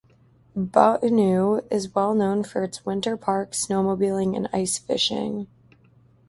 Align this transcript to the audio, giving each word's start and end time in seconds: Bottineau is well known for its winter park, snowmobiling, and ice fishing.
Bottineau 0.57 1.63
is 1.71 1.93
well 1.93 2.15
known 2.15 2.43
for 2.43 2.63
its 2.63 2.83
winter 2.83 3.15
park, 3.15 3.51
snowmobiling, 3.51 4.35
and 4.35 4.49
ice 4.51 4.79
fishing. 4.79 5.45